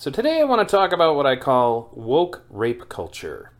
So 0.00 0.12
today 0.12 0.40
I 0.40 0.44
want 0.44 0.60
to 0.60 0.76
talk 0.76 0.92
about 0.92 1.16
what 1.16 1.26
I 1.26 1.34
call 1.34 1.90
woke 1.92 2.44
rape 2.50 2.88
culture. 2.88 3.50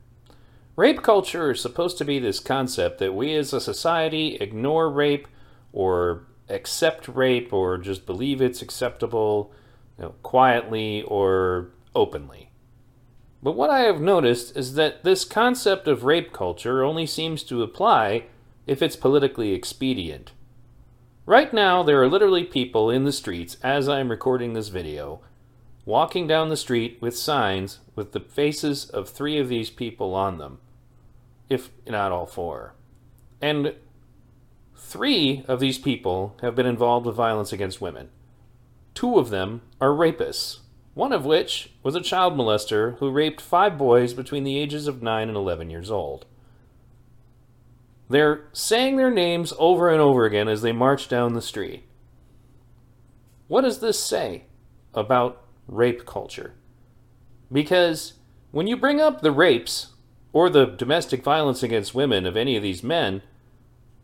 Rape 0.76 1.02
culture 1.02 1.50
is 1.50 1.60
supposed 1.60 1.98
to 1.98 2.04
be 2.04 2.20
this 2.20 2.38
concept 2.38 3.00
that 3.00 3.12
we 3.12 3.34
as 3.34 3.52
a 3.52 3.60
society 3.60 4.36
ignore 4.36 4.88
rape 4.88 5.26
or 5.72 6.28
accept 6.48 7.08
rape 7.08 7.52
or 7.52 7.76
just 7.76 8.06
believe 8.06 8.40
it's 8.40 8.62
acceptable 8.62 9.52
you 9.98 10.04
know, 10.04 10.14
quietly 10.22 11.02
or 11.08 11.70
openly. 11.96 12.52
But 13.42 13.56
what 13.56 13.70
I 13.70 13.80
have 13.80 14.00
noticed 14.00 14.56
is 14.56 14.74
that 14.74 15.02
this 15.02 15.24
concept 15.24 15.88
of 15.88 16.04
rape 16.04 16.32
culture 16.32 16.84
only 16.84 17.04
seems 17.04 17.42
to 17.42 17.64
apply 17.64 18.26
if 18.64 18.80
it's 18.80 18.94
politically 18.94 19.54
expedient. 19.54 20.30
Right 21.26 21.52
now, 21.52 21.82
there 21.82 22.00
are 22.00 22.08
literally 22.08 22.44
people 22.44 22.90
in 22.90 23.02
the 23.02 23.10
streets 23.10 23.56
as 23.60 23.88
I 23.88 23.98
am 23.98 24.08
recording 24.08 24.52
this 24.52 24.68
video 24.68 25.20
walking 25.88 26.26
down 26.26 26.50
the 26.50 26.56
street 26.56 26.98
with 27.00 27.16
signs 27.16 27.78
with 27.96 28.12
the 28.12 28.20
faces 28.20 28.90
of 28.90 29.08
three 29.08 29.38
of 29.38 29.48
these 29.48 29.70
people 29.70 30.14
on 30.14 30.36
them, 30.36 30.58
if 31.48 31.70
not 31.86 32.12
all 32.12 32.26
four. 32.26 32.74
And 33.40 33.74
three 34.76 35.42
of 35.48 35.60
these 35.60 35.78
people 35.78 36.36
have 36.42 36.54
been 36.54 36.66
involved 36.66 37.06
with 37.06 37.16
violence 37.16 37.54
against 37.54 37.80
women. 37.80 38.10
Two 38.92 39.18
of 39.18 39.30
them 39.30 39.62
are 39.80 39.88
rapists, 39.88 40.58
one 40.92 41.10
of 41.10 41.24
which 41.24 41.72
was 41.82 41.94
a 41.94 42.02
child 42.02 42.34
molester 42.34 42.98
who 42.98 43.10
raped 43.10 43.40
five 43.40 43.78
boys 43.78 44.12
between 44.12 44.44
the 44.44 44.58
ages 44.58 44.88
of 44.88 45.02
9 45.02 45.28
and 45.28 45.38
11 45.38 45.70
years 45.70 45.90
old. 45.90 46.26
They're 48.10 48.44
saying 48.52 48.98
their 48.98 49.10
names 49.10 49.54
over 49.58 49.88
and 49.88 50.02
over 50.02 50.26
again 50.26 50.48
as 50.48 50.60
they 50.60 50.72
march 50.72 51.08
down 51.08 51.32
the 51.32 51.40
street. 51.40 51.84
What 53.46 53.62
does 53.62 53.80
this 53.80 53.98
say 53.98 54.44
about 54.92 55.47
rape 55.68 56.04
culture. 56.04 56.54
Because 57.52 58.14
when 58.50 58.66
you 58.66 58.76
bring 58.76 59.00
up 59.00 59.20
the 59.20 59.30
rapes 59.30 59.88
or 60.32 60.50
the 60.50 60.66
domestic 60.66 61.22
violence 61.22 61.62
against 61.62 61.94
women 61.94 62.26
of 62.26 62.36
any 62.36 62.56
of 62.56 62.62
these 62.62 62.82
men, 62.82 63.22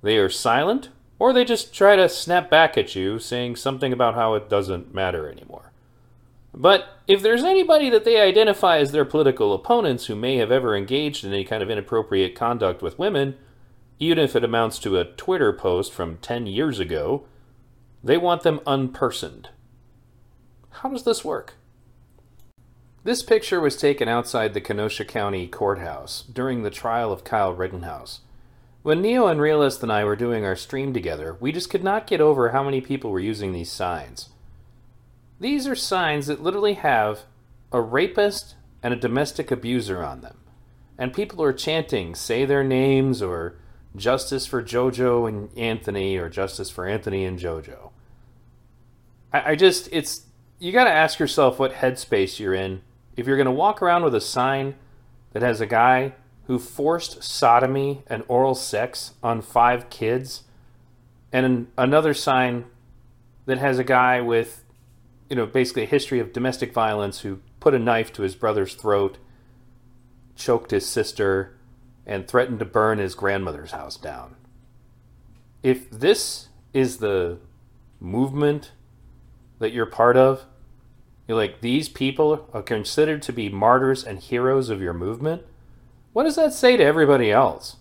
they 0.02 0.18
are 0.18 0.28
silent 0.28 0.90
or 1.18 1.32
they 1.32 1.44
just 1.44 1.74
try 1.74 1.96
to 1.96 2.08
snap 2.08 2.50
back 2.50 2.76
at 2.76 2.94
you 2.94 3.18
saying 3.18 3.56
something 3.56 3.92
about 3.92 4.14
how 4.14 4.34
it 4.34 4.48
doesn't 4.48 4.94
matter 4.94 5.28
anymore. 5.28 5.72
But 6.52 6.86
if 7.08 7.20
there's 7.20 7.42
anybody 7.42 7.90
that 7.90 8.04
they 8.04 8.20
identify 8.20 8.78
as 8.78 8.92
their 8.92 9.04
political 9.04 9.52
opponents 9.52 10.06
who 10.06 10.14
may 10.14 10.36
have 10.36 10.52
ever 10.52 10.76
engaged 10.76 11.24
in 11.24 11.32
any 11.32 11.44
kind 11.44 11.62
of 11.62 11.70
inappropriate 11.70 12.36
conduct 12.36 12.80
with 12.80 12.98
women, 12.98 13.36
even 13.98 14.18
if 14.18 14.36
it 14.36 14.44
amounts 14.44 14.78
to 14.80 14.98
a 14.98 15.04
Twitter 15.04 15.52
post 15.52 15.92
from 15.92 16.18
10 16.18 16.46
years 16.46 16.78
ago, 16.78 17.24
they 18.02 18.16
want 18.16 18.42
them 18.42 18.60
unpersoned. 18.66 19.48
How 20.80 20.88
does 20.88 21.04
this 21.04 21.24
work? 21.24 21.54
This 23.04 23.22
picture 23.22 23.60
was 23.60 23.76
taken 23.76 24.08
outside 24.08 24.54
the 24.54 24.60
Kenosha 24.60 25.04
County 25.04 25.46
Courthouse 25.46 26.22
during 26.22 26.62
the 26.62 26.70
trial 26.70 27.12
of 27.12 27.22
Kyle 27.22 27.54
Rittenhouse. 27.54 28.20
When 28.82 29.00
Neo 29.00 29.28
and 29.28 29.40
Realist 29.40 29.82
and 29.82 29.92
I 29.92 30.04
were 30.04 30.16
doing 30.16 30.44
our 30.44 30.56
stream 30.56 30.92
together, 30.92 31.36
we 31.38 31.52
just 31.52 31.70
could 31.70 31.84
not 31.84 32.06
get 32.06 32.20
over 32.20 32.50
how 32.50 32.62
many 32.64 32.80
people 32.80 33.10
were 33.10 33.20
using 33.20 33.52
these 33.52 33.70
signs. 33.70 34.30
These 35.38 35.66
are 35.66 35.76
signs 35.76 36.26
that 36.26 36.42
literally 36.42 36.74
have 36.74 37.22
a 37.72 37.80
rapist 37.80 38.56
and 38.82 38.92
a 38.92 38.96
domestic 38.98 39.50
abuser 39.50 40.04
on 40.04 40.20
them. 40.20 40.38
And 40.98 41.14
people 41.14 41.42
are 41.42 41.52
chanting, 41.52 42.14
say 42.14 42.44
their 42.44 42.64
names, 42.64 43.22
or 43.22 43.56
justice 43.96 44.46
for 44.46 44.62
JoJo 44.62 45.28
and 45.28 45.56
Anthony, 45.56 46.16
or 46.16 46.28
justice 46.28 46.68
for 46.68 46.86
Anthony 46.86 47.24
and 47.24 47.38
JoJo. 47.38 47.90
I, 49.32 49.52
I 49.52 49.54
just, 49.56 49.88
it's 49.92 50.26
you 50.64 50.72
got 50.72 50.84
to 50.84 50.90
ask 50.90 51.18
yourself 51.18 51.58
what 51.58 51.74
headspace 51.74 52.38
you're 52.38 52.54
in. 52.54 52.80
If 53.18 53.26
you're 53.26 53.36
going 53.36 53.44
to 53.44 53.52
walk 53.52 53.82
around 53.82 54.02
with 54.02 54.14
a 54.14 54.20
sign 54.20 54.76
that 55.32 55.42
has 55.42 55.60
a 55.60 55.66
guy 55.66 56.14
who 56.46 56.58
forced 56.58 57.22
sodomy 57.22 58.02
and 58.06 58.24
oral 58.28 58.54
sex 58.54 59.12
on 59.22 59.42
five 59.42 59.90
kids 59.90 60.44
and 61.30 61.66
another 61.76 62.14
sign 62.14 62.64
that 63.44 63.58
has 63.58 63.78
a 63.78 63.84
guy 63.84 64.22
with 64.22 64.64
you 65.28 65.36
know 65.36 65.44
basically 65.44 65.82
a 65.82 65.86
history 65.86 66.18
of 66.18 66.32
domestic 66.32 66.72
violence 66.72 67.20
who 67.20 67.40
put 67.60 67.74
a 67.74 67.78
knife 67.78 68.10
to 68.14 68.22
his 68.22 68.34
brother's 68.34 68.74
throat 68.74 69.18
choked 70.34 70.70
his 70.70 70.88
sister 70.88 71.58
and 72.06 72.26
threatened 72.26 72.58
to 72.58 72.64
burn 72.64 72.98
his 72.98 73.14
grandmother's 73.14 73.72
house 73.72 73.98
down. 73.98 74.36
If 75.62 75.90
this 75.90 76.48
is 76.72 76.98
the 76.98 77.38
movement 78.00 78.72
that 79.58 79.72
you're 79.72 79.86
part 79.86 80.16
of 80.16 80.46
you're 81.26 81.36
like, 81.36 81.60
these 81.60 81.88
people 81.88 82.48
are 82.52 82.62
considered 82.62 83.22
to 83.22 83.32
be 83.32 83.48
martyrs 83.48 84.04
and 84.04 84.18
heroes 84.18 84.68
of 84.68 84.82
your 84.82 84.92
movement? 84.92 85.42
What 86.12 86.24
does 86.24 86.36
that 86.36 86.52
say 86.52 86.76
to 86.76 86.84
everybody 86.84 87.30
else 87.30 87.76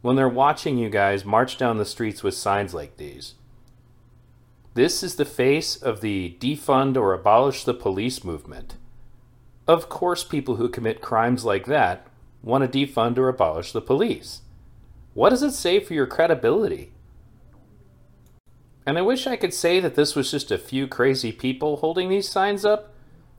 when 0.00 0.16
they're 0.16 0.28
watching 0.28 0.78
you 0.78 0.90
guys 0.90 1.24
march 1.24 1.56
down 1.56 1.78
the 1.78 1.84
streets 1.84 2.22
with 2.22 2.34
signs 2.34 2.74
like 2.74 2.96
these? 2.96 3.34
This 4.74 5.02
is 5.02 5.16
the 5.16 5.24
face 5.24 5.76
of 5.76 6.00
the 6.00 6.36
defund 6.40 6.96
or 6.96 7.12
abolish 7.12 7.64
the 7.64 7.74
police 7.74 8.24
movement. 8.24 8.76
Of 9.68 9.88
course, 9.88 10.24
people 10.24 10.56
who 10.56 10.68
commit 10.68 11.00
crimes 11.00 11.44
like 11.44 11.66
that 11.66 12.06
want 12.42 12.70
to 12.70 12.86
defund 12.86 13.16
or 13.18 13.28
abolish 13.28 13.72
the 13.72 13.80
police. 13.80 14.40
What 15.14 15.30
does 15.30 15.42
it 15.42 15.52
say 15.52 15.78
for 15.78 15.94
your 15.94 16.06
credibility? 16.06 16.90
And 18.84 18.98
I 18.98 19.02
wish 19.02 19.26
I 19.26 19.36
could 19.36 19.54
say 19.54 19.78
that 19.80 19.94
this 19.94 20.16
was 20.16 20.30
just 20.30 20.50
a 20.50 20.58
few 20.58 20.88
crazy 20.88 21.30
people 21.30 21.76
holding 21.76 22.08
these 22.08 22.28
signs 22.28 22.64
up, 22.64 22.92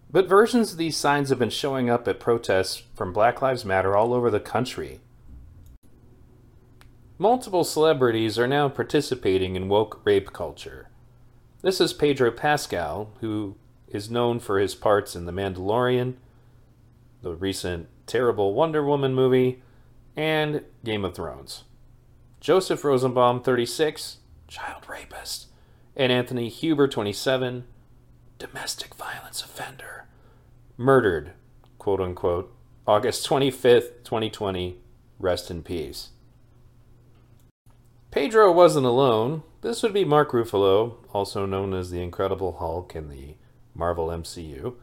but 0.09 0.29
versions 0.29 0.71
of 0.71 0.77
these 0.77 0.95
signs 0.95 1.29
have 1.29 1.39
been 1.39 1.49
showing 1.49 1.89
up 1.89 2.07
at 2.07 2.19
protests 2.19 2.83
from 2.95 3.11
Black 3.11 3.41
Lives 3.41 3.65
Matter 3.65 3.95
all 3.97 4.13
over 4.13 4.29
the 4.29 4.39
country. 4.39 5.01
Multiple 7.17 7.63
celebrities 7.63 8.39
are 8.39 8.47
now 8.47 8.69
participating 8.69 9.55
in 9.55 9.69
woke 9.69 10.01
rape 10.05 10.31
culture. 10.31 10.89
This 11.61 11.79
is 11.79 11.93
Pedro 11.93 12.31
Pascal, 12.31 13.11
who 13.21 13.55
is 13.87 14.09
known 14.09 14.39
for 14.39 14.59
his 14.59 14.75
parts 14.75 15.15
in 15.15 15.25
The 15.25 15.31
Mandalorian, 15.31 16.15
the 17.21 17.35
recent 17.35 17.87
terrible 18.07 18.53
Wonder 18.53 18.83
Woman 18.83 19.13
movie, 19.13 19.61
and 20.15 20.63
Game 20.83 21.05
of 21.05 21.15
Thrones. 21.15 21.63
Joseph 22.41 22.83
Rosenbaum, 22.83 23.41
36, 23.41 24.17
child 24.47 24.87
rapist, 24.87 25.47
and 25.95 26.11
Anthony 26.11 26.49
Huber, 26.49 26.87
27, 26.87 27.65
domestic 28.37 28.95
violence 28.95 29.43
offender, 29.43 30.05
murdered, 30.77 31.31
quote 31.77 32.01
unquote, 32.01 32.53
August 32.85 33.27
25th, 33.27 34.03
2020. 34.03 34.77
Rest 35.19 35.49
in 35.49 35.63
peace. 35.63 36.09
Pedro 38.11 38.51
wasn't 38.51 38.85
alone. 38.85 39.43
This 39.61 39.81
would 39.81 39.93
be 39.93 40.03
Mark 40.03 40.31
Ruffalo, 40.31 40.95
also 41.13 41.45
known 41.45 41.73
as 41.73 41.89
the 41.89 42.01
Incredible 42.01 42.57
Hulk 42.57 42.93
in 42.93 43.09
the 43.09 43.35
Marvel 43.73 44.07
MCU. 44.07 44.75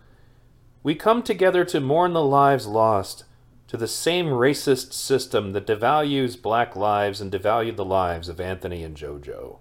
We 0.82 0.94
come 0.94 1.22
together 1.22 1.64
to 1.66 1.80
mourn 1.80 2.14
the 2.14 2.24
lives 2.24 2.66
lost 2.66 3.24
to 3.70 3.76
the 3.76 3.86
same 3.86 4.26
racist 4.26 4.92
system 4.92 5.52
that 5.52 5.64
devalues 5.64 6.42
black 6.42 6.74
lives 6.74 7.20
and 7.20 7.30
devalued 7.30 7.76
the 7.76 7.84
lives 7.84 8.28
of 8.28 8.40
Anthony 8.40 8.82
and 8.82 8.96
JoJo. 8.96 9.58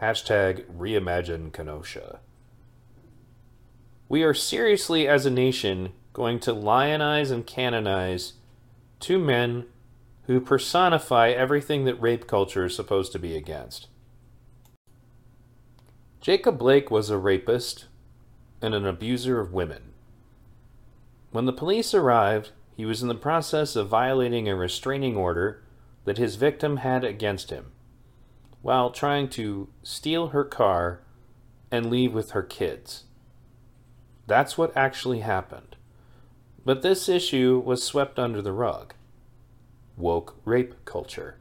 Hashtag 0.00 0.64
reimagine 0.66 1.52
Kenosha. 1.52 2.20
We 4.08 4.22
are 4.22 4.32
seriously, 4.32 5.08
as 5.08 5.26
a 5.26 5.30
nation, 5.30 5.90
going 6.12 6.38
to 6.38 6.52
lionize 6.52 7.32
and 7.32 7.44
canonize 7.44 8.34
two 9.00 9.18
men 9.18 9.66
who 10.28 10.40
personify 10.40 11.30
everything 11.30 11.86
that 11.86 12.00
rape 12.00 12.28
culture 12.28 12.66
is 12.66 12.76
supposed 12.76 13.10
to 13.10 13.18
be 13.18 13.36
against. 13.36 13.88
Jacob 16.20 16.58
Blake 16.58 16.92
was 16.92 17.10
a 17.10 17.18
rapist 17.18 17.86
and 18.62 18.72
an 18.72 18.86
abuser 18.86 19.40
of 19.40 19.52
women. 19.52 19.94
When 21.32 21.46
the 21.46 21.52
police 21.52 21.92
arrived, 21.92 22.52
he 22.80 22.86
was 22.86 23.02
in 23.02 23.08
the 23.08 23.14
process 23.14 23.76
of 23.76 23.88
violating 23.88 24.48
a 24.48 24.56
restraining 24.56 25.14
order 25.14 25.62
that 26.06 26.16
his 26.16 26.36
victim 26.36 26.78
had 26.78 27.04
against 27.04 27.50
him 27.50 27.66
while 28.62 28.90
trying 28.90 29.28
to 29.28 29.68
steal 29.82 30.28
her 30.28 30.44
car 30.44 31.02
and 31.70 31.90
leave 31.90 32.14
with 32.14 32.30
her 32.30 32.42
kids. 32.42 33.04
That's 34.26 34.56
what 34.56 34.74
actually 34.74 35.20
happened. 35.20 35.76
But 36.64 36.80
this 36.80 37.06
issue 37.06 37.62
was 37.62 37.84
swept 37.84 38.18
under 38.18 38.40
the 38.40 38.54
rug. 38.54 38.94
Woke 39.98 40.40
rape 40.46 40.74
culture. 40.86 41.36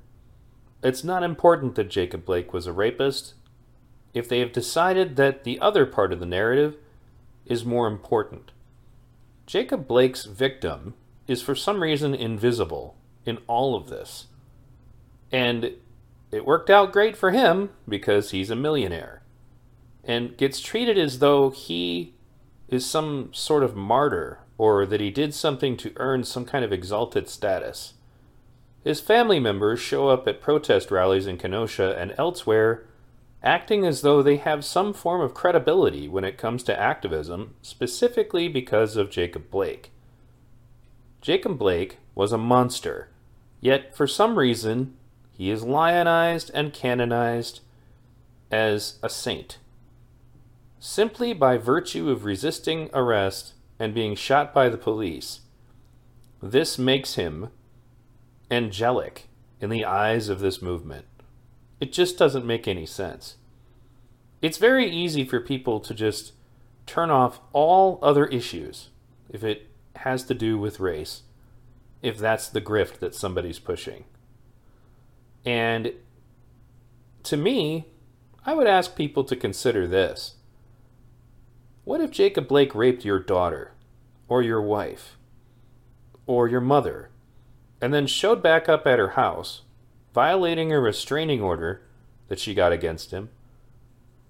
It's 0.83 1.05
not 1.05 1.23
important 1.23 1.75
that 1.75 1.89
Jacob 1.89 2.25
Blake 2.25 2.51
was 2.51 2.67
a 2.67 2.73
rapist 2.73 3.33
if 4.13 4.27
they 4.27 4.39
have 4.39 4.51
decided 4.51 5.15
that 5.15 5.45
the 5.45 5.57
other 5.61 5.85
part 5.85 6.11
of 6.11 6.19
the 6.19 6.25
narrative 6.25 6.75
is 7.45 7.63
more 7.63 7.87
important. 7.87 8.51
Jacob 9.45 9.87
Blake's 9.87 10.25
victim 10.25 10.95
is 11.29 11.43
for 11.43 11.53
some 11.53 11.83
reason 11.83 12.15
invisible 12.15 12.95
in 13.23 13.37
all 13.47 13.75
of 13.75 13.87
this. 13.87 14.25
And 15.31 15.75
it 16.31 16.45
worked 16.45 16.71
out 16.71 16.91
great 16.91 17.15
for 17.15 17.29
him 17.29 17.69
because 17.87 18.31
he's 18.31 18.49
a 18.49 18.55
millionaire 18.55 19.21
and 20.03 20.35
gets 20.37 20.59
treated 20.59 20.97
as 20.97 21.19
though 21.19 21.51
he 21.51 22.15
is 22.67 22.83
some 22.83 23.29
sort 23.31 23.63
of 23.63 23.75
martyr 23.75 24.39
or 24.57 24.87
that 24.87 25.01
he 25.01 25.11
did 25.11 25.33
something 25.33 25.77
to 25.77 25.93
earn 25.97 26.23
some 26.23 26.45
kind 26.45 26.65
of 26.65 26.73
exalted 26.73 27.29
status. 27.29 27.93
His 28.83 28.99
family 28.99 29.39
members 29.39 29.79
show 29.79 30.07
up 30.07 30.27
at 30.27 30.41
protest 30.41 30.89
rallies 30.89 31.27
in 31.27 31.37
Kenosha 31.37 31.95
and 31.95 32.13
elsewhere 32.17 32.87
acting 33.43 33.85
as 33.85 34.01
though 34.01 34.23
they 34.23 34.37
have 34.37 34.65
some 34.65 34.93
form 34.93 35.21
of 35.21 35.35
credibility 35.35 36.07
when 36.07 36.23
it 36.23 36.37
comes 36.39 36.63
to 36.63 36.79
activism, 36.79 37.53
specifically 37.61 38.47
because 38.47 38.95
of 38.95 39.11
Jacob 39.11 39.49
Blake. 39.51 39.91
Jacob 41.21 41.57
Blake 41.57 41.97
was 42.15 42.31
a 42.31 42.37
monster, 42.37 43.09
yet 43.59 43.95
for 43.95 44.07
some 44.07 44.37
reason 44.37 44.95
he 45.31 45.49
is 45.49 45.63
lionized 45.63 46.49
and 46.53 46.73
canonized 46.73 47.59
as 48.51 48.99
a 49.03 49.09
saint. 49.09 49.57
Simply 50.79 51.33
by 51.33 51.57
virtue 51.57 52.09
of 52.09 52.23
resisting 52.23 52.89
arrest 52.93 53.53
and 53.77 53.93
being 53.93 54.15
shot 54.15 54.53
by 54.53 54.69
the 54.69 54.77
police, 54.77 55.41
this 56.41 56.77
makes 56.77 57.15
him 57.15 57.49
angelic 58.49 59.27
in 59.59 59.69
the 59.69 59.83
eyes 59.83 60.29
of 60.29 60.39
this 60.39 60.61
movement. 60.61 61.05
It 61.81 61.91
just 61.91 62.17
doesn't 62.17 62.45
make 62.45 62.67
any 62.67 62.85
sense. 62.85 63.35
It's 64.41 64.57
very 64.57 64.89
easy 64.89 65.25
for 65.25 65.41
people 65.41 65.81
to 65.81 65.93
just 65.93 66.31
turn 66.85 67.09
off 67.09 67.41
all 67.51 67.99
other 68.01 68.25
issues 68.27 68.89
if 69.29 69.43
it 69.43 69.68
has 69.99 70.23
to 70.23 70.33
do 70.33 70.57
with 70.57 70.79
race, 70.79 71.23
if 72.01 72.17
that's 72.17 72.47
the 72.47 72.61
grift 72.61 72.99
that 72.99 73.15
somebody's 73.15 73.59
pushing. 73.59 74.05
And 75.45 75.93
to 77.23 77.37
me, 77.37 77.87
I 78.45 78.53
would 78.53 78.67
ask 78.67 78.95
people 78.95 79.23
to 79.25 79.35
consider 79.35 79.87
this. 79.87 80.35
What 81.83 82.01
if 82.01 82.11
Jacob 82.11 82.47
Blake 82.47 82.73
raped 82.75 83.03
your 83.03 83.19
daughter, 83.19 83.73
or 84.27 84.41
your 84.41 84.61
wife, 84.61 85.17
or 86.25 86.47
your 86.47 86.61
mother, 86.61 87.09
and 87.81 87.93
then 87.93 88.07
showed 88.07 88.41
back 88.43 88.69
up 88.69 88.85
at 88.85 88.99
her 88.99 89.09
house, 89.09 89.63
violating 90.13 90.71
a 90.71 90.79
restraining 90.79 91.41
order 91.41 91.81
that 92.27 92.39
she 92.39 92.53
got 92.53 92.71
against 92.71 93.11
him, 93.11 93.29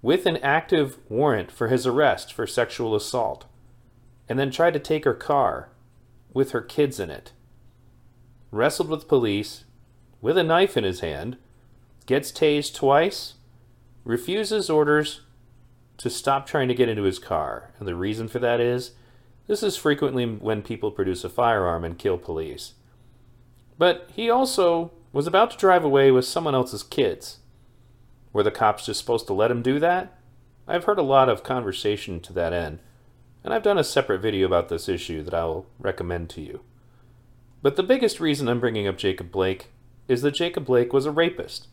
with 0.02 0.24
an 0.26 0.38
active 0.38 0.98
warrant 1.08 1.50
for 1.50 1.68
his 1.68 1.86
arrest 1.86 2.32
for 2.32 2.46
sexual 2.46 2.96
assault, 2.96 3.44
and 4.30 4.38
then 4.38 4.52
tried 4.52 4.72
to 4.72 4.78
take 4.78 5.04
her 5.04 5.12
car 5.12 5.70
with 6.32 6.52
her 6.52 6.60
kids 6.60 7.00
in 7.00 7.10
it, 7.10 7.32
wrestled 8.52 8.88
with 8.88 9.08
police 9.08 9.64
with 10.20 10.38
a 10.38 10.44
knife 10.44 10.76
in 10.76 10.84
his 10.84 11.00
hand, 11.00 11.36
gets 12.06 12.30
tased 12.30 12.74
twice, 12.74 13.34
refuses 14.04 14.70
orders 14.70 15.22
to 15.98 16.08
stop 16.08 16.46
trying 16.46 16.68
to 16.68 16.74
get 16.74 16.88
into 16.88 17.02
his 17.02 17.18
car. 17.18 17.72
And 17.80 17.88
the 17.88 17.96
reason 17.96 18.28
for 18.28 18.38
that 18.38 18.60
is 18.60 18.92
this 19.48 19.64
is 19.64 19.76
frequently 19.76 20.24
when 20.24 20.62
people 20.62 20.92
produce 20.92 21.24
a 21.24 21.28
firearm 21.28 21.82
and 21.82 21.98
kill 21.98 22.16
police. 22.16 22.74
But 23.78 24.08
he 24.14 24.30
also 24.30 24.92
was 25.12 25.26
about 25.26 25.50
to 25.50 25.56
drive 25.56 25.82
away 25.82 26.12
with 26.12 26.24
someone 26.24 26.54
else's 26.54 26.84
kids. 26.84 27.38
Were 28.32 28.44
the 28.44 28.52
cops 28.52 28.86
just 28.86 29.00
supposed 29.00 29.26
to 29.26 29.34
let 29.34 29.50
him 29.50 29.60
do 29.60 29.80
that? 29.80 30.16
I've 30.68 30.84
heard 30.84 31.00
a 31.00 31.02
lot 31.02 31.28
of 31.28 31.42
conversation 31.42 32.20
to 32.20 32.32
that 32.34 32.52
end, 32.52 32.78
and 33.44 33.54
I've 33.54 33.62
done 33.62 33.78
a 33.78 33.84
separate 33.84 34.20
video 34.20 34.46
about 34.46 34.68
this 34.68 34.88
issue 34.88 35.22
that 35.22 35.34
I'll 35.34 35.66
recommend 35.78 36.30
to 36.30 36.40
you. 36.40 36.60
But 37.62 37.76
the 37.76 37.82
biggest 37.82 38.20
reason 38.20 38.48
I'm 38.48 38.60
bringing 38.60 38.86
up 38.86 38.98
Jacob 38.98 39.30
Blake 39.30 39.68
is 40.08 40.22
that 40.22 40.32
Jacob 40.32 40.64
Blake 40.64 40.92
was 40.92 41.06
a 41.06 41.10
rapist. 41.10 41.68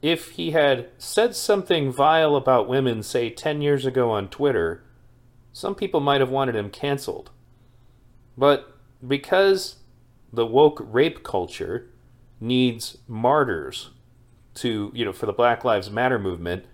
If 0.00 0.30
he 0.30 0.52
had 0.52 0.88
said 0.96 1.34
something 1.34 1.92
vile 1.92 2.36
about 2.36 2.68
women, 2.68 3.02
say 3.02 3.30
10 3.30 3.60
years 3.62 3.84
ago 3.84 4.10
on 4.10 4.28
Twitter, 4.28 4.84
some 5.52 5.74
people 5.74 6.00
might 6.00 6.20
have 6.20 6.30
wanted 6.30 6.54
him 6.54 6.70
canceled. 6.70 7.30
But 8.36 8.76
because 9.06 9.76
the 10.32 10.46
woke 10.46 10.80
rape 10.80 11.24
culture 11.24 11.90
needs 12.40 12.98
martyrs 13.08 13.90
to, 14.54 14.92
you 14.94 15.04
know, 15.04 15.12
for 15.12 15.26
the 15.26 15.32
Black 15.32 15.64
Lives 15.64 15.90
Matter 15.90 16.18
movement 16.18 16.64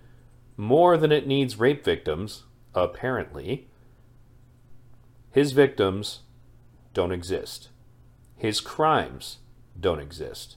more 0.57 0.97
than 0.97 1.11
it 1.11 1.27
needs 1.27 1.59
rape 1.59 1.83
victims, 1.85 2.45
apparently. 2.75 3.67
His 5.31 5.53
victims 5.53 6.21
don't 6.93 7.13
exist. 7.13 7.69
His 8.37 8.61
crimes 8.61 9.39
don't 9.79 10.01
exist. 10.01 10.57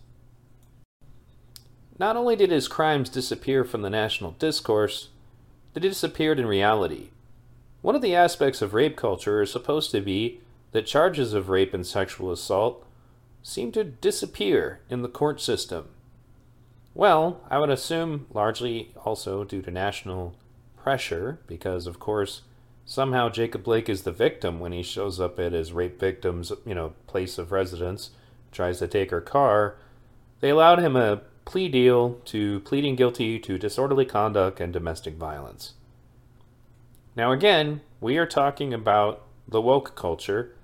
Not 1.99 2.15
only 2.15 2.35
did 2.35 2.51
his 2.51 2.67
crimes 2.67 3.09
disappear 3.09 3.63
from 3.63 3.81
the 3.81 3.89
national 3.89 4.31
discourse, 4.31 5.09
they 5.73 5.81
disappeared 5.81 6.39
in 6.39 6.45
reality. 6.45 7.09
One 7.81 7.95
of 7.95 8.01
the 8.01 8.15
aspects 8.15 8.61
of 8.61 8.73
rape 8.73 8.95
culture 8.95 9.41
is 9.41 9.51
supposed 9.51 9.91
to 9.91 10.01
be 10.01 10.41
that 10.71 10.85
charges 10.85 11.33
of 11.33 11.49
rape 11.49 11.73
and 11.73 11.85
sexual 11.85 12.31
assault 12.31 12.85
seem 13.41 13.71
to 13.71 13.83
disappear 13.83 14.81
in 14.89 15.01
the 15.01 15.07
court 15.07 15.39
system. 15.41 15.87
Well, 16.93 17.41
I 17.49 17.59
would 17.59 17.69
assume 17.69 18.27
largely 18.33 18.91
also 19.05 19.43
due 19.43 19.61
to 19.61 19.71
national 19.71 20.35
pressure, 20.87 21.37
because 21.47 21.85
of 21.85 21.99
course 21.99 22.43
somehow 22.85 23.27
Jacob 23.27 23.61
Blake 23.61 23.89
is 23.89 24.03
the 24.03 24.11
victim 24.13 24.57
when 24.57 24.71
he 24.71 24.81
shows 24.81 25.19
up 25.19 25.37
at 25.37 25.51
his 25.51 25.73
rape 25.73 25.99
victim's, 25.99 26.53
you 26.65 26.73
know, 26.73 26.93
place 27.07 27.37
of 27.37 27.51
residence, 27.51 28.11
tries 28.53 28.79
to 28.79 28.87
take 28.87 29.11
her 29.11 29.19
car. 29.19 29.75
They 30.39 30.49
allowed 30.49 30.79
him 30.79 30.95
a 30.95 31.23
plea 31.43 31.67
deal 31.67 32.21
to 32.23 32.61
pleading 32.61 32.95
guilty 32.95 33.37
to 33.37 33.57
disorderly 33.57 34.05
conduct 34.05 34.61
and 34.61 34.71
domestic 34.71 35.15
violence. 35.15 35.73
Now 37.17 37.33
again, 37.33 37.81
we 37.99 38.17
are 38.17 38.25
talking 38.25 38.73
about 38.73 39.23
the 39.45 39.59
woke 39.59 39.93
culture 39.93 40.55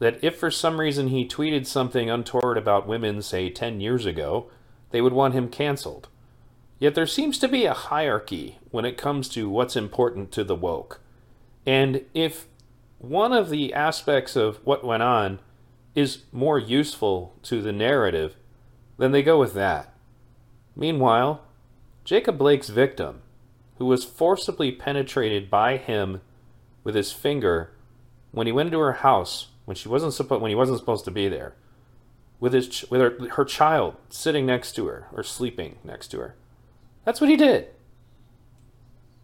that 0.00 0.22
if 0.22 0.36
for 0.36 0.50
some 0.50 0.78
reason 0.78 1.08
he 1.08 1.26
tweeted 1.26 1.64
something 1.64 2.10
untoward 2.10 2.58
about 2.58 2.86
women, 2.86 3.22
say 3.22 3.48
10 3.48 3.80
years 3.80 4.04
ago, 4.04 4.50
they 4.90 5.00
would 5.00 5.14
want 5.14 5.32
him 5.32 5.48
canceled. 5.48 6.08
Yet 6.82 6.96
there 6.96 7.06
seems 7.06 7.38
to 7.38 7.46
be 7.46 7.64
a 7.64 7.74
hierarchy 7.74 8.58
when 8.72 8.84
it 8.84 8.98
comes 8.98 9.28
to 9.28 9.48
what's 9.48 9.76
important 9.76 10.32
to 10.32 10.42
the 10.42 10.56
woke. 10.56 10.98
And 11.64 12.04
if 12.12 12.48
one 12.98 13.32
of 13.32 13.50
the 13.50 13.72
aspects 13.72 14.34
of 14.34 14.56
what 14.64 14.84
went 14.84 15.04
on 15.04 15.38
is 15.94 16.24
more 16.32 16.58
useful 16.58 17.36
to 17.44 17.62
the 17.62 17.70
narrative, 17.70 18.34
then 18.98 19.12
they 19.12 19.22
go 19.22 19.38
with 19.38 19.54
that. 19.54 19.94
Meanwhile, 20.74 21.42
Jacob 22.02 22.36
Blake's 22.36 22.68
victim, 22.68 23.22
who 23.78 23.86
was 23.86 24.04
forcibly 24.04 24.72
penetrated 24.72 25.48
by 25.48 25.76
him 25.76 26.20
with 26.82 26.96
his 26.96 27.12
finger 27.12 27.70
when 28.32 28.48
he 28.48 28.52
went 28.52 28.66
into 28.66 28.80
her 28.80 28.94
house 28.94 29.50
when 29.66 29.76
she 29.76 29.88
wasn't 29.88 30.28
when 30.28 30.48
he 30.48 30.56
wasn't 30.56 30.80
supposed 30.80 31.04
to 31.04 31.12
be 31.12 31.28
there, 31.28 31.54
with 32.40 32.52
his 32.52 32.84
with 32.90 33.00
her, 33.00 33.28
her 33.36 33.44
child 33.44 33.94
sitting 34.08 34.44
next 34.44 34.72
to 34.72 34.86
her 34.86 35.06
or 35.12 35.22
sleeping 35.22 35.78
next 35.84 36.08
to 36.08 36.18
her. 36.18 36.34
That's 37.04 37.20
what 37.20 37.30
he 37.30 37.36
did. 37.36 37.68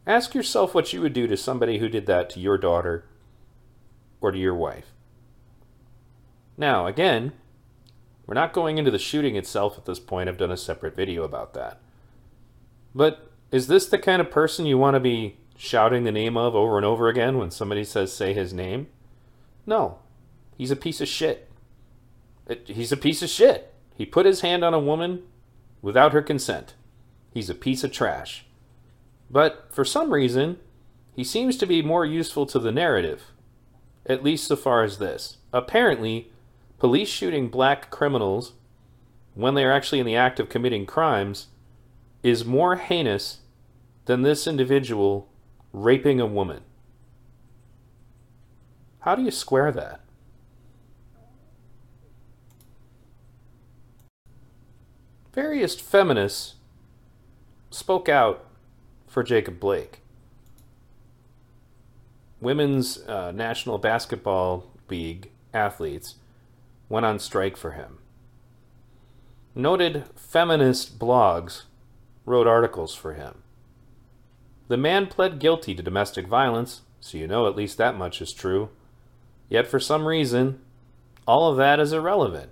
Ask 0.07 0.35
yourself 0.35 0.75
what 0.75 0.93
you 0.93 1.01
would 1.03 1.13
do 1.13 1.27
to 1.27 1.37
somebody 1.37 1.79
who 1.79 1.89
did 1.89 2.07
that 2.07 2.31
to 2.31 2.41
your 2.41 2.59
daughter 2.59 3.05
or 4.21 4.33
to 4.33 4.39
your 4.39 4.55
wife. 4.55 4.87
Now, 6.57 6.87
again, 6.87 7.33
we're 8.27 8.35
not 8.35 8.53
going 8.53 8.79
into 8.79 8.91
the 8.91 8.99
shooting 8.99 9.37
itself 9.37 9.79
at 9.79 9.85
this 9.85 10.01
point. 10.01 10.29
I've 10.29 10.39
done 10.39 10.51
a 10.51 10.57
separate 10.57 10.97
video 10.97 11.23
about 11.25 11.55
that. 11.55 11.81
But 12.95 13.31
is 13.53 13.69
this 13.69 13.87
the 13.87 13.99
kind 13.99 14.21
of 14.21 14.31
person 14.31 14.67
you 14.67 14.77
want 14.77 14.95
to 14.95 15.01
be 15.01 15.37
shouting 15.57 16.05
the 16.05 16.13
name 16.13 16.37
of 16.37 16.55
over 16.55 16.77
and 16.77 16.87
over 16.87 17.09
again 17.09 17.39
when 17.39 17.51
somebody 17.51 17.85
says, 17.85 18.13
say 18.13 18.33
his 18.33 18.53
name? 18.53 18.89
No. 19.67 19.99
He's 20.57 20.71
a 20.71 20.77
piece 20.77 21.01
of 21.01 21.09
shit. 21.09 21.51
He's 22.65 22.93
a 22.93 22.97
piece 22.97 23.23
of 23.23 23.29
shit. 23.29 23.73
He 23.95 24.07
put 24.07 24.27
his 24.27 24.41
hand 24.41 24.65
on 24.65 24.75
a 24.75 24.81
woman 24.81 25.23
without 25.83 26.13
her 26.13 26.23
consent. 26.23 26.75
He's 27.33 27.51
a 27.51 27.55
piece 27.55 27.85
of 27.85 27.93
trash. 27.93 28.45
But 29.31 29.69
for 29.71 29.85
some 29.85 30.13
reason, 30.13 30.59
he 31.15 31.25
seems 31.25 31.57
to 31.59 31.67
be 31.67 31.83
more 31.83 32.07
useful 32.07 32.47
to 32.47 32.59
the 32.59 32.73
narrative, 32.73 33.33
at 34.07 34.23
least 34.23 34.47
so 34.47 34.57
far 34.57 34.85
as 34.85 34.99
this. 34.99 35.39
Apparently, 35.53 36.31
police 36.79 37.09
shooting 37.09 37.49
black 37.49 37.91
criminals 37.91 38.55
when 39.35 39.55
they 39.55 39.65
are 39.65 39.73
actually 39.73 40.01
in 40.01 40.07
the 40.07 40.17
act 40.17 40.41
of 40.41 40.49
committing 40.49 40.87
crimes 40.87 41.49
is 42.23 42.45
more 42.45 42.77
heinous 42.77 43.41
than 44.07 44.23
this 44.23 44.47
individual 44.47 45.29
raping 45.73 46.21
a 46.21 46.27
woman. 46.27 46.63
How 49.01 49.15
do 49.15 49.23
you 49.23 49.31
square 49.31 49.71
that? 49.73 50.01
various 55.39 55.79
feminists 55.79 56.57
spoke 57.89 58.11
out 58.11 58.45
for 59.07 59.23
Jacob 59.23 59.59
Blake. 59.59 60.03
Women's 62.39 62.99
uh, 63.09 63.33
National 63.33 63.79
Basketball 63.79 64.67
League 64.91 65.31
athletes 65.55 66.17
went 66.91 67.07
on 67.07 67.19
strike 67.19 67.57
for 67.57 67.71
him. 67.71 67.97
Noted 69.55 70.05
feminist 70.15 70.99
blogs 70.99 71.63
wrote 72.27 72.47
articles 72.47 72.95
for 72.95 73.15
him. 73.15 73.37
The 74.69 74.77
man 74.77 75.07
pled 75.07 75.39
guilty 75.39 75.75
to 75.75 75.83
domestic 75.83 76.27
violence, 76.27 76.83
so 77.01 77.17
you 77.17 77.27
know 77.27 77.47
at 77.47 77.57
least 77.57 77.79
that 77.79 77.97
much 77.97 78.21
is 78.21 78.35
true. 78.35 78.69
Yet 79.49 79.67
for 79.67 79.81
some 79.81 80.07
reason, 80.07 80.61
all 81.27 81.51
of 81.51 81.57
that 81.57 81.81
is 81.81 81.95
irrelevant. 81.95 82.51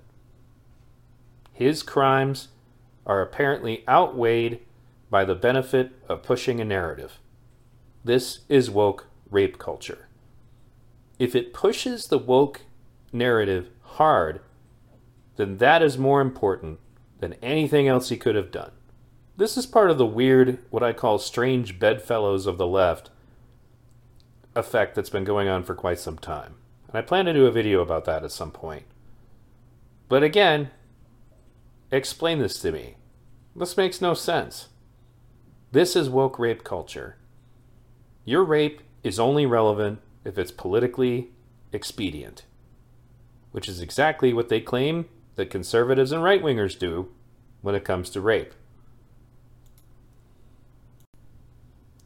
His 1.52 1.82
crimes 1.82 2.48
are 3.04 3.20
apparently 3.20 3.84
outweighed 3.86 4.60
by 5.10 5.25
the 5.25 5.34
benefit 5.34 5.92
of 6.08 6.22
pushing 6.22 6.60
a 6.60 6.64
narrative. 6.64 7.20
This 8.04 8.40
is 8.48 8.70
woke 8.70 9.06
rape 9.30 9.58
culture. 9.58 10.08
If 11.18 11.34
it 11.34 11.52
pushes 11.54 12.06
the 12.06 12.18
woke 12.18 12.62
narrative 13.12 13.70
hard, 13.82 14.40
then 15.36 15.58
that 15.58 15.82
is 15.82 15.98
more 15.98 16.20
important 16.20 16.78
than 17.20 17.34
anything 17.42 17.88
else 17.88 18.08
he 18.08 18.16
could 18.16 18.34
have 18.34 18.50
done. 18.50 18.72
This 19.36 19.56
is 19.56 19.66
part 19.66 19.90
of 19.90 19.98
the 19.98 20.06
weird, 20.06 20.58
what 20.70 20.82
I 20.82 20.92
call 20.92 21.18
strange 21.18 21.78
bedfellows 21.78 22.46
of 22.46 22.58
the 22.58 22.66
left 22.66 23.10
effect 24.54 24.94
that's 24.94 25.10
been 25.10 25.25
going 25.25 25.48
on 25.48 25.62
for 25.62 25.75
quite 25.75 25.98
some 25.98 26.18
time. 26.18 26.54
And 26.88 26.96
I 26.96 27.02
plan 27.02 27.26
to 27.26 27.32
do 27.32 27.46
a 27.46 27.52
video 27.52 27.80
about 27.80 28.06
that 28.06 28.25
at 28.25 28.32
some 28.32 28.50
point. 28.50 28.84
But 30.08 30.22
again, 30.22 30.70
explain 31.90 32.38
this 32.38 32.58
to 32.60 32.72
me. 32.72 32.96
This 33.54 33.76
makes 33.76 34.00
no 34.00 34.14
sense. 34.14 34.68
This 35.76 35.95
is 35.95 36.09
woke 36.09 36.38
rape 36.38 36.64
culture. 36.64 37.16
Your 38.25 38.45
rape 38.45 38.80
is 39.04 39.21
only 39.21 39.45
relevant 39.45 39.99
if 40.25 40.38
it's 40.38 40.50
politically 40.50 41.33
expedient, 41.71 42.47
which 43.52 43.68
is 43.68 43.83
exactly 43.83 44.33
what 44.33 44.49
they 44.49 44.62
claim 44.62 45.04
that 45.35 45.50
conservatives 45.50 46.12
and 46.12 46.23
right 46.23 46.42
wingers 46.42 46.78
do 46.78 47.11
when 47.61 47.75
it 47.75 47.85
comes 47.85 48.09
to 48.09 48.23
rape. 48.23 48.54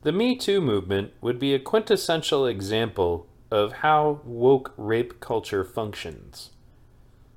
The 0.02 0.10
Me 0.10 0.34
Too 0.34 0.60
movement 0.60 1.12
would 1.20 1.38
be 1.38 1.54
a 1.54 1.60
quintessential 1.60 2.46
example 2.46 3.28
of 3.52 3.74
how 3.74 4.20
woke 4.24 4.74
rape 4.76 5.20
culture 5.20 5.62
functions. 5.62 6.50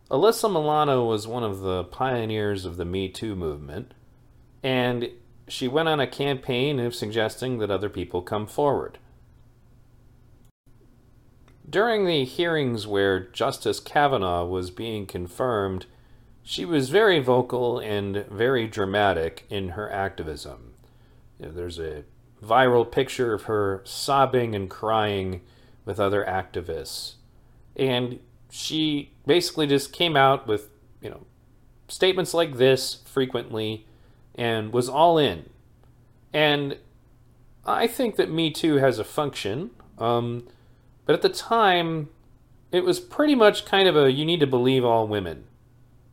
Alyssa 0.10 0.52
Milano 0.52 1.06
was 1.06 1.28
one 1.28 1.44
of 1.44 1.60
the 1.60 1.84
pioneers 1.84 2.66
of 2.66 2.78
the 2.78 2.86
Me 2.86 3.08
Too 3.08 3.36
movement, 3.36 3.94
and 4.64 5.12
she 5.48 5.68
went 5.68 5.90
on 5.90 6.00
a 6.00 6.08
campaign 6.08 6.80
of 6.80 6.96
suggesting 6.96 7.60
that 7.60 7.72
other 7.72 7.90
people 7.90 8.22
come 8.22 8.48
forward. 8.48 8.98
During 11.70 12.06
the 12.06 12.24
hearings 12.24 12.86
where 12.86 13.20
Justice 13.20 13.80
Kavanaugh 13.80 14.46
was 14.46 14.70
being 14.70 15.06
confirmed, 15.06 15.86
she 16.44 16.66
was 16.66 16.90
very 16.90 17.20
vocal 17.20 17.80
and 17.80 18.26
very 18.28 18.68
dramatic 18.68 19.46
in 19.50 19.70
her 19.70 19.92
activism. 19.92 20.74
You 21.40 21.48
know, 21.48 21.52
there's 21.54 21.80
a 21.80 22.04
viral 22.44 22.90
picture 22.90 23.34
of 23.34 23.44
her 23.44 23.82
sobbing 23.86 24.54
and 24.54 24.70
crying 24.70 25.42
with 25.86 26.00
other 26.00 26.24
activists. 26.26 27.14
And 27.76 28.20
she 28.52 29.14
basically 29.26 29.66
just 29.66 29.94
came 29.94 30.16
out 30.16 30.48
with, 30.48 30.70
you 31.02 31.10
know, 31.10 31.26
statements 31.88 32.34
like 32.34 32.58
this 32.58 33.02
frequently 33.06 33.88
and 34.36 34.74
was 34.74 34.90
all 34.90 35.18
in. 35.18 35.50
And 36.34 36.78
I 37.66 37.88
think 37.88 38.16
that 38.16 38.32
Me 38.32 38.52
Too 38.52 38.76
has 38.76 39.00
a 39.00 39.04
function. 39.04 39.72
Um, 39.98 40.48
but 41.06 41.14
at 41.14 41.22
the 41.22 41.30
time, 41.30 42.10
it 42.72 42.84
was 42.84 43.00
pretty 43.00 43.36
much 43.36 43.66
kind 43.66 43.88
of 43.88 43.96
a 43.96 44.12
you 44.12 44.26
need 44.26 44.40
to 44.40 44.48
believe 44.48 44.84
all 44.84 45.08
women, 45.08 45.46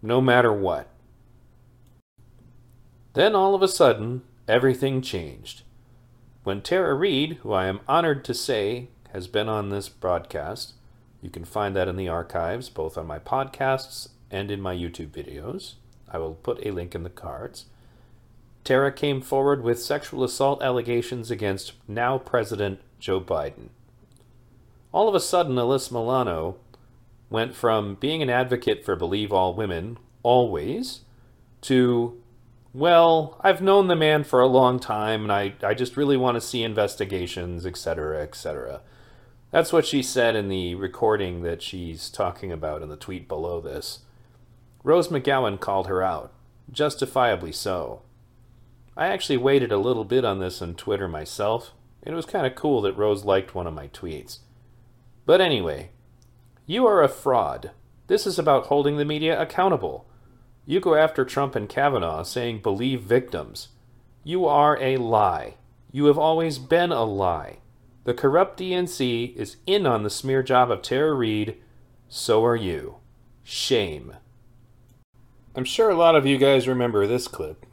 no 0.02 0.20
matter 0.20 0.52
what. 0.52 0.88
Then 3.14 3.34
all 3.34 3.54
of 3.54 3.62
a 3.62 3.68
sudden, 3.68 4.22
everything 4.46 5.02
changed. 5.02 5.62
When 6.44 6.62
Tara 6.62 6.94
Reade, 6.94 7.38
who 7.42 7.52
I 7.52 7.66
am 7.66 7.80
honored 7.88 8.24
to 8.26 8.34
say 8.34 8.88
has 9.12 9.26
been 9.26 9.48
on 9.48 9.68
this 9.68 9.88
broadcast, 9.88 10.74
you 11.20 11.30
can 11.30 11.44
find 11.44 11.74
that 11.76 11.88
in 11.88 11.96
the 11.96 12.08
archives, 12.08 12.68
both 12.68 12.96
on 12.96 13.06
my 13.06 13.18
podcasts 13.18 14.10
and 14.30 14.50
in 14.50 14.60
my 14.60 14.74
YouTube 14.74 15.10
videos. 15.10 15.74
I 16.08 16.18
will 16.18 16.34
put 16.34 16.64
a 16.64 16.70
link 16.70 16.94
in 16.94 17.02
the 17.02 17.10
cards. 17.10 17.66
Tara 18.64 18.92
came 18.92 19.20
forward 19.20 19.62
with 19.62 19.80
sexual 19.80 20.22
assault 20.22 20.62
allegations 20.62 21.30
against 21.30 21.72
now 21.88 22.18
President 22.18 22.80
Joe 22.98 23.20
Biden. 23.20 23.68
All 24.92 25.08
of 25.08 25.14
a 25.14 25.20
sudden, 25.20 25.54
Alyssa 25.56 25.92
Milano 25.92 26.56
went 27.30 27.54
from 27.54 27.94
being 27.94 28.22
an 28.22 28.30
advocate 28.30 28.84
for 28.84 28.96
Believe 28.96 29.32
All 29.32 29.54
Women, 29.54 29.98
always, 30.22 31.00
to 31.62 32.20
well, 32.72 33.40
I've 33.40 33.60
known 33.60 33.88
the 33.88 33.96
man 33.96 34.22
for 34.22 34.40
a 34.40 34.46
long 34.46 34.78
time 34.78 35.22
and 35.22 35.32
I, 35.32 35.54
I 35.62 35.74
just 35.74 35.96
really 35.96 36.16
want 36.16 36.36
to 36.36 36.40
see 36.40 36.62
investigations, 36.62 37.66
etc., 37.66 38.22
etc. 38.22 38.80
That's 39.50 39.72
what 39.72 39.86
she 39.86 40.02
said 40.02 40.36
in 40.36 40.48
the 40.48 40.76
recording 40.76 41.42
that 41.42 41.62
she's 41.62 42.08
talking 42.08 42.52
about 42.52 42.82
in 42.82 42.88
the 42.88 42.96
tweet 42.96 43.26
below 43.26 43.60
this. 43.60 44.00
Rose 44.84 45.08
McGowan 45.08 45.58
called 45.58 45.88
her 45.88 46.02
out, 46.02 46.32
justifiably 46.70 47.50
so. 47.50 48.02
I 48.96 49.06
actually 49.06 49.36
waited 49.36 49.72
a 49.72 49.78
little 49.78 50.04
bit 50.04 50.24
on 50.24 50.40
this 50.40 50.60
on 50.60 50.74
Twitter 50.74 51.08
myself, 51.08 51.72
and 52.02 52.12
it 52.12 52.16
was 52.16 52.26
kind 52.26 52.46
of 52.46 52.54
cool 52.54 52.82
that 52.82 52.96
Rose 52.96 53.24
liked 53.24 53.54
one 53.54 53.66
of 53.66 53.74
my 53.74 53.88
tweets. 53.88 54.38
But 55.26 55.40
anyway, 55.40 55.90
you 56.66 56.86
are 56.86 57.02
a 57.02 57.08
fraud. 57.08 57.70
This 58.08 58.26
is 58.26 58.38
about 58.38 58.66
holding 58.66 58.96
the 58.96 59.04
media 59.04 59.40
accountable. 59.40 60.06
You 60.66 60.80
go 60.80 60.94
after 60.94 61.24
Trump 61.24 61.54
and 61.54 61.68
Kavanaugh 61.68 62.22
saying 62.22 62.62
believe 62.62 63.02
victims. 63.02 63.68
You 64.24 64.46
are 64.46 64.80
a 64.80 64.96
lie. 64.96 65.54
You 65.92 66.06
have 66.06 66.18
always 66.18 66.58
been 66.58 66.92
a 66.92 67.04
lie. 67.04 67.58
The 68.04 68.14
corrupt 68.14 68.58
DNC 68.58 69.34
is 69.36 69.56
in 69.66 69.86
on 69.86 70.02
the 70.02 70.10
smear 70.10 70.42
job 70.42 70.70
of 70.70 70.82
Tara 70.82 71.12
Reade. 71.14 71.56
So 72.08 72.44
are 72.44 72.56
you. 72.56 72.96
Shame. 73.42 74.14
I'm 75.54 75.64
sure 75.64 75.90
a 75.90 75.96
lot 75.96 76.16
of 76.16 76.26
you 76.26 76.38
guys 76.38 76.68
remember 76.68 77.06
this 77.06 77.28
clip. 77.28 77.66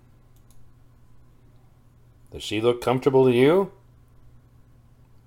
Does 2.32 2.44
she 2.44 2.62
look 2.62 2.82
comfortable 2.82 3.26
to 3.26 3.32
you? 3.32 3.72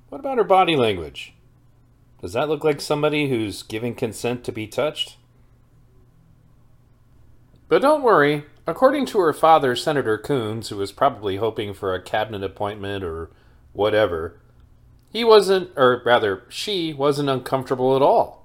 What 0.09 0.19
about 0.19 0.39
her 0.39 0.45
body 0.45 0.77
language? 0.77 1.35
Does 2.21 2.33
that 2.35 2.49
look 2.49 2.65
like 2.65 2.81
somebody 2.81 3.29
who's 3.29 3.63
giving 3.63 3.95
consent 3.95 4.45
to 4.45 4.53
be 4.53 4.67
touched? 4.67 5.17
But 7.69 7.83
don't 7.83 8.03
worry, 8.03 8.45
according 8.67 9.07
to 9.07 9.21
her 9.21 9.33
father, 9.33 9.77
Senator 9.77 10.19
Coons, 10.19 10.69
who 10.69 10.77
was 10.77 10.93
probably 10.93 11.37
hoping 11.37 11.73
for 11.73 11.95
a 11.95 12.03
cabinet 12.03 12.43
appointment 12.43 13.05
or 13.05 13.31
whatever, 13.73 14.41
he 15.09 15.25
wasn't, 15.25 15.71
or 15.77 16.03
rather, 16.05 16.43
she 16.49 16.93
wasn't 16.93 17.31
uncomfortable 17.31 17.97
at 17.97 18.03
all. 18.03 18.40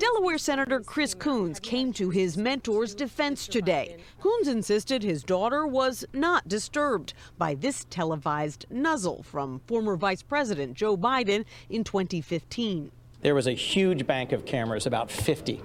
Delaware 0.00 0.38
Senator 0.38 0.80
Chris 0.80 1.12
Coons 1.12 1.60
came 1.60 1.92
to 1.92 2.08
his 2.08 2.38
mentor's 2.38 2.94
defense 2.94 3.46
today. 3.46 3.98
Coons 4.18 4.48
insisted 4.48 5.02
his 5.02 5.22
daughter 5.22 5.66
was 5.66 6.06
not 6.14 6.48
disturbed 6.48 7.12
by 7.36 7.54
this 7.54 7.84
televised 7.90 8.64
nuzzle 8.70 9.22
from 9.22 9.60
former 9.66 9.96
Vice 9.96 10.22
President 10.22 10.72
Joe 10.72 10.96
Biden 10.96 11.44
in 11.68 11.84
2015. 11.84 12.90
There 13.20 13.34
was 13.34 13.46
a 13.46 13.52
huge 13.52 14.06
bank 14.06 14.32
of 14.32 14.46
cameras, 14.46 14.86
about 14.86 15.10
50. 15.10 15.60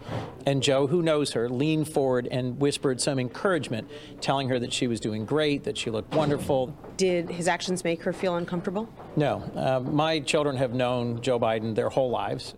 And 0.46 0.62
Joe, 0.62 0.88
who 0.88 1.02
knows 1.02 1.32
her, 1.32 1.48
leaned 1.48 1.88
forward 1.88 2.28
and 2.30 2.60
whispered 2.60 3.00
some 3.00 3.18
encouragement, 3.18 3.90
telling 4.20 4.50
her 4.50 4.60
that 4.60 4.74
she 4.74 4.88
was 4.88 5.00
doing 5.00 5.24
great, 5.24 5.64
that 5.64 5.78
she 5.78 5.90
looked 5.90 6.14
wonderful. 6.14 6.78
Did 6.98 7.30
his 7.30 7.48
actions 7.48 7.86
make 7.86 8.04
her 8.04 8.12
feel 8.12 8.36
uncomfortable? 8.36 8.90
No. 9.16 9.50
Uh, 9.56 9.80
my 9.80 10.20
children 10.20 10.58
have 10.58 10.74
known 10.74 11.22
Joe 11.22 11.40
Biden 11.40 11.76
their 11.76 11.88
whole 11.88 12.10
lives. 12.10 12.56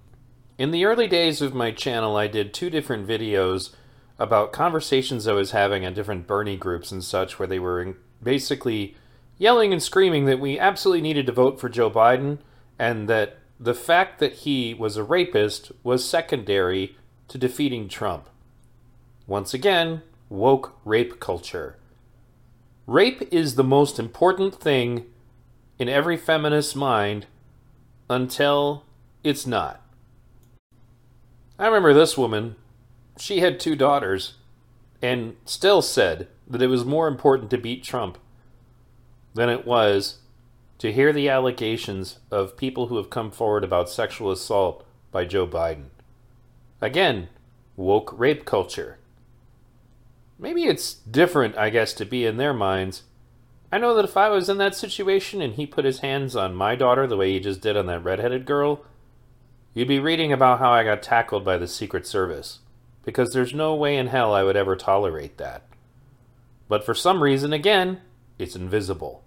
In 0.57 0.71
the 0.71 0.85
early 0.85 1.07
days 1.07 1.39
of 1.41 1.53
my 1.53 1.71
channel, 1.71 2.15
I 2.15 2.25
did 2.25 2.51
two 2.51 2.71
different 2.71 3.07
videos 3.07 3.75
about 4.17 4.51
conversations 4.51 5.27
I 5.27 5.33
was 5.33 5.51
having 5.51 5.85
on 5.85 5.93
different 5.93 6.25
Bernie 6.25 6.57
groups 6.57 6.91
and 6.91 7.03
such, 7.03 7.37
where 7.37 7.47
they 7.47 7.59
were 7.59 7.95
basically 8.23 8.95
yelling 9.37 9.71
and 9.71 9.83
screaming 9.83 10.25
that 10.25 10.39
we 10.39 10.57
absolutely 10.57 11.01
needed 11.01 11.27
to 11.27 11.31
vote 11.31 11.59
for 11.59 11.69
Joe 11.69 11.91
Biden 11.91 12.39
and 12.79 13.07
that 13.07 13.37
the 13.59 13.75
fact 13.75 14.17
that 14.19 14.33
he 14.33 14.73
was 14.73 14.97
a 14.97 15.03
rapist 15.03 15.71
was 15.83 16.03
secondary 16.03 16.97
to 17.27 17.37
defeating 17.37 17.87
Trump. 17.87 18.27
Once 19.27 19.53
again, 19.53 20.01
woke 20.27 20.79
rape 20.83 21.19
culture. 21.19 21.77
Rape 22.87 23.21
is 23.31 23.55
the 23.55 23.63
most 23.63 23.99
important 23.99 24.55
thing 24.55 25.05
in 25.77 25.87
every 25.87 26.17
feminist's 26.17 26.75
mind 26.75 27.27
until 28.09 28.85
it's 29.23 29.45
not. 29.45 29.86
I 31.59 31.65
remember 31.65 31.93
this 31.93 32.17
woman, 32.17 32.55
she 33.17 33.39
had 33.39 33.59
two 33.59 33.75
daughters, 33.75 34.33
and 35.01 35.35
still 35.45 35.81
said 35.81 36.27
that 36.47 36.61
it 36.61 36.67
was 36.67 36.85
more 36.85 37.07
important 37.07 37.49
to 37.51 37.57
beat 37.57 37.83
Trump 37.83 38.17
than 39.33 39.49
it 39.49 39.65
was 39.65 40.17
to 40.79 40.91
hear 40.91 41.11
the 41.11 41.29
allegations 41.29 42.19
of 42.29 42.57
people 42.57 42.87
who 42.87 42.97
have 42.97 43.09
come 43.09 43.31
forward 43.31 43.63
about 43.63 43.89
sexual 43.89 44.31
assault 44.31 44.85
by 45.11 45.25
Joe 45.25 45.47
Biden. 45.47 45.85
Again, 46.81 47.29
woke 47.75 48.17
rape 48.17 48.45
culture. 48.45 48.99
Maybe 50.37 50.65
it's 50.65 50.93
different, 50.93 51.57
I 51.57 51.71
guess, 51.71 51.93
to 51.93 52.05
be 52.05 52.25
in 52.25 52.37
their 52.37 52.53
minds, 52.53 53.03
I 53.71 53.79
know 53.79 53.93
that 53.95 54.05
if 54.05 54.15
I 54.15 54.29
was 54.29 54.47
in 54.47 54.57
that 54.59 54.75
situation 54.75 55.41
and 55.41 55.55
he 55.55 55.65
put 55.65 55.83
his 55.83 55.99
hands 55.99 56.35
on 56.35 56.55
my 56.55 56.75
daughter 56.75 57.05
the 57.05 57.17
way 57.17 57.33
he 57.33 57.39
just 57.39 57.61
did 57.61 57.75
on 57.75 57.85
that 57.87 58.03
redheaded 58.03 58.45
girl, 58.45 58.85
you'd 59.77 59.87
be 59.87 59.99
reading 59.99 60.33
about 60.33 60.57
how 60.57 60.71
I 60.71 60.83
got 60.83 61.03
tackled 61.03 61.45
by 61.45 61.59
the 61.59 61.67
Secret 61.67 62.07
Service. 62.07 62.61
Because 63.05 63.29
there's 63.29 63.53
no 63.53 63.75
way 63.75 63.95
in 63.95 64.07
hell 64.07 64.33
I 64.33 64.41
would 64.41 64.55
ever 64.55 64.75
tolerate 64.75 65.37
that. 65.37 65.61
But 66.67 66.83
for 66.83 66.95
some 66.95 67.21
reason, 67.21 67.53
again, 67.53 68.01
it's 68.39 68.55
invisible. 68.55 69.23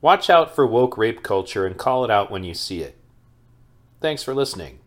Watch 0.00 0.30
out 0.30 0.54
for 0.54 0.66
woke 0.66 0.96
rape 0.96 1.22
culture 1.22 1.66
and 1.66 1.76
call 1.76 2.02
it 2.02 2.10
out 2.10 2.30
when 2.30 2.44
you 2.44 2.54
see 2.54 2.80
it. 2.80 2.96
Thanks 4.00 4.22
for 4.22 4.34
listening. 4.34 4.78